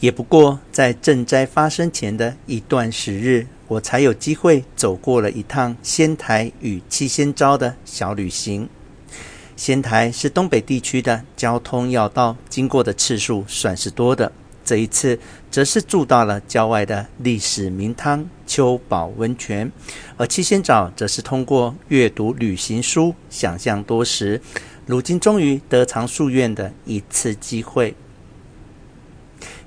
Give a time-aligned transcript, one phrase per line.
[0.00, 8.68] 也不过在赈灾发生前的一段时日，我才有机会走过了一趟仙台与七仙沼的小旅行。
[9.56, 14.32] 仙台是东北地区的交通要道，经过的次数算是多的。
[14.64, 15.18] 这一次，
[15.50, 19.70] 则是住到了郊外的历史名汤秋保温泉，
[20.16, 24.40] 而七仙沼则是通过阅读旅行书，想象多时，
[24.86, 27.94] 如今终于得偿夙愿的一次机会。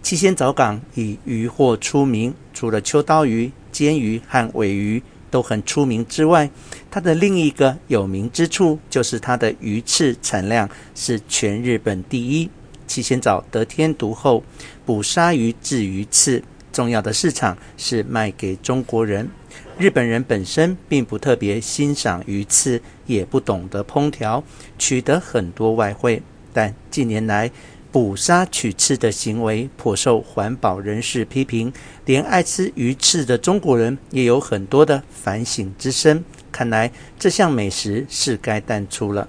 [0.02, 6.50] 七仙藻港以渔获出名，除了秋刀鱼、煎鱼和尾鱼都很出名之外，
[6.90, 12.50] 它的另一个有名之处就是它的鱼翅产量是全日本第一。
[12.88, 14.44] 七仙藻得天独厚，
[14.86, 19.30] 捕鲨鱼制鱼翅，重要的市场是卖给中国人。
[19.78, 24.42] 日本人本身并不特别欣赏鱼翅，也不懂得烹调，
[24.80, 26.24] 取得很多外汇。
[26.54, 27.52] 但近年来，
[27.92, 31.72] 捕杀取翅的行为颇受环保人士批评，
[32.06, 36.24] 连爱吃鱼翅的中国人也有很多的反省之声。
[36.52, 39.28] 看来这项美食是该淡出了。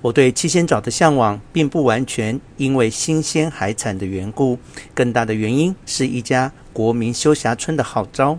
[0.00, 4.58] 我对七仙沼的向往，并不完全因为新鲜海产的缘故，
[4.94, 8.38] 更大的原因是一家国民休暇村的号召。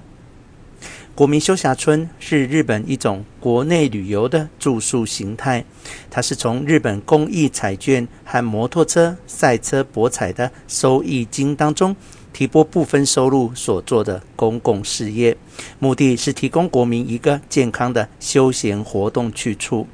[1.16, 5.64] 国民休暇村是日本一种国内旅游的住宿形态，
[6.12, 11.96] 它是从日本公益彩券和摩托车赛车博彩的收益金当中
[12.34, 15.38] 提拨部分收入所做的公共事业，
[15.80, 19.88] 目的是提供国民一个健康的休闲活动去处。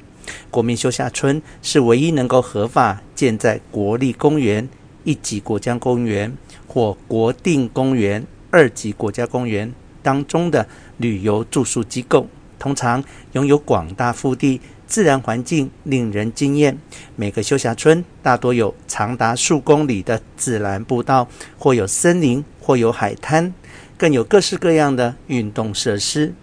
[0.50, 4.68] 国民休暇村是唯一能够合法建在国立公园、
[5.04, 9.72] 一级国家公园或国定公园、二级国家公园
[10.02, 12.26] 当中的旅游住宿机构。
[12.58, 16.78] 通常拥有广大腹地，自然环境令人惊艳。
[17.16, 21.26] 每个休暇村大多有长达数公里的自然步道，
[21.58, 23.52] 或有森林，或有海滩，
[23.96, 26.34] 更有各式各样的运动设施。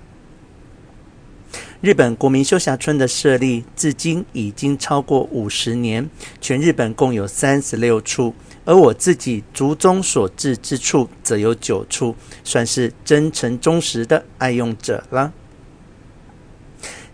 [1.80, 6.10] 日本国民休暇村的设立至今已经超过五十年，
[6.42, 8.34] 全日本共有三十六处，
[8.66, 15.34] 而我自己族中所至之处则有九处，算是真诚忠实的爱用者了。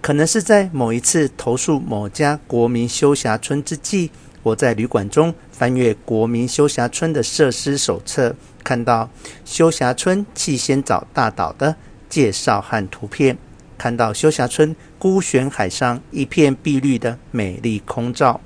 [0.01, 4.11] 可能是在某一次投诉某家国民休暇村之际，
[4.43, 9.09] 我在旅馆中翻阅国民休暇村的设施手册，看到
[9.43, 11.75] 休暇村气仙沼大岛的
[12.07, 13.37] 介绍和图片。
[13.77, 18.39] 看到休暇村孤悬海上一片碧绿的美丽空照，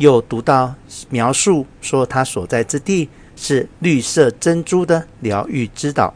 [0.00, 0.74] 又读到
[1.10, 3.06] 描述说他所在之地
[3.36, 6.14] 是绿色珍珠的疗愈之岛，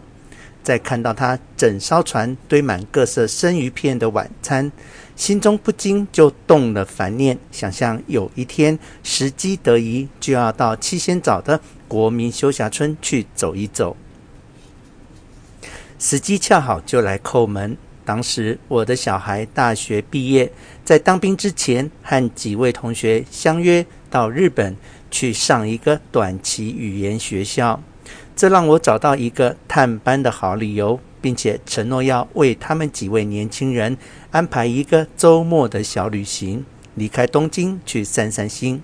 [0.62, 4.72] 再看到他整艘船堆满各色生鱼片的晚餐，
[5.14, 13.94] 心中不禁就动了凡念，想象有一天时机得宜，就要到七仙沼的国民休暇村去走一走。
[15.98, 17.76] 时机恰好就来叩门。
[18.04, 20.52] 当时我的小孩大学毕业，
[20.84, 24.76] 在当兵之前，和几位同学相约到日本
[25.10, 27.82] 去上一个短期语言学校，
[28.36, 33.96] 这让我找到一个探班的好理由，并且承诺要为他们几位年轻人
[34.30, 36.64] 安排一个周末的小旅行，
[36.96, 38.82] 离开东京去散散心。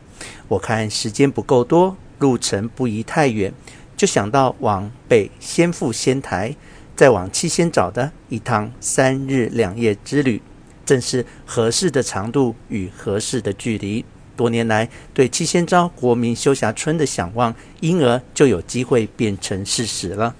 [0.49, 3.53] 我看时间不够多，路程不宜太远，
[3.97, 6.57] 就想到往北先赴仙台。
[7.01, 10.43] 再往七仙沼的一趟三日两夜之旅，
[10.85, 14.05] 正是合适的长度与合适的距离。
[14.37, 20.35] 多年来对七仙沼国民休暇村的想望，因而就有机会变成事实了。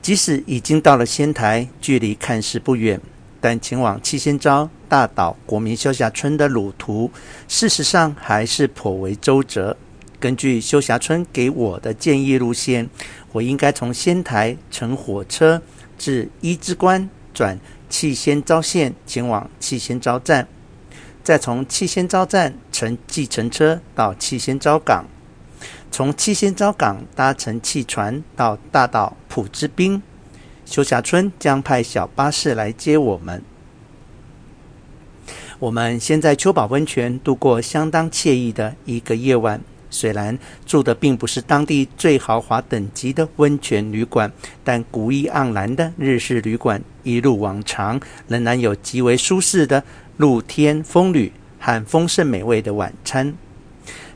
[0.00, 2.98] 即使已经到了仙台，距离看似不远，
[3.38, 7.10] 但前往七仙沼大岛国民休暇村的路途，
[7.48, 9.76] 事实上还是颇为周折。
[10.22, 12.88] 根据休霞村给我的建议路线，
[13.32, 15.60] 我应该从仙台乘火车
[15.98, 17.58] 至伊之关，转
[17.90, 20.46] 七仙沼线前往七仙沼站，
[21.24, 25.06] 再从七仙沼站乘计程车到七仙沼港，
[25.90, 30.00] 从七仙沼港搭乘汽船到大岛浦之滨。
[30.64, 33.42] 休霞村将派小巴士来接我们。
[35.58, 39.60] 我们先在秋保温泉度过相当惬意的一个夜晚。
[39.92, 40.36] 虽然
[40.66, 44.32] 住的并不是当地最豪华等级的温泉旅馆，
[44.64, 49.84] 但古意盎然的日式旅馆一如往常，仍然有极为舒适的
[50.16, 51.30] 露天风吕
[51.60, 53.34] 和丰盛美味的晚餐。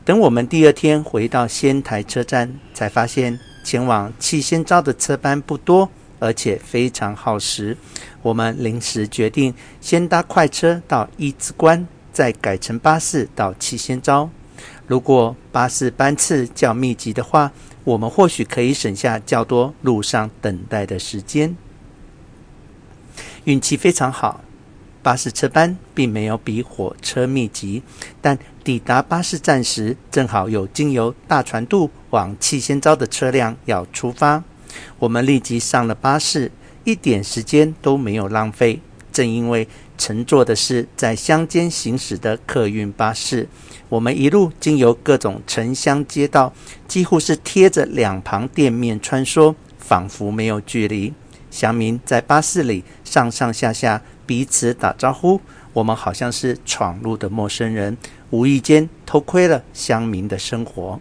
[0.05, 7.77] 等我们第二天回到仙台车站，才发现前往七仙沼的车班不多，而且非常耗时。
[8.23, 14.29] 我们临时决定先搭快车到伊之关，再改乘巴士到七仙沼。
[14.87, 17.53] 如果巴士班次较密集的话，
[17.85, 21.57] 我们或许可以省下较多路上等待的时间。
[23.45, 24.41] 运气非常好，
[25.03, 27.83] 巴士车班并没有比火车密集，
[28.21, 34.43] 但抵达巴士站时，正好有经由大船渡往七仙沼的车辆要出发。
[34.99, 36.51] 我们立即上了巴士，
[36.83, 38.81] 一点时间都没有浪费。
[39.13, 39.67] 正因为
[39.99, 43.49] 乘坐的是在乡间行驶的客运巴士，
[43.89, 46.53] 我们一路经由各种城乡街道，
[46.87, 51.13] 几乎是贴着两旁店面穿梭，仿佛没有距离。
[51.51, 55.41] 乡民在巴士里上上下下彼此打招呼，
[55.73, 57.97] 我们好像是闯入的陌生人，
[58.31, 61.01] 无意间偷窥了乡民的生活。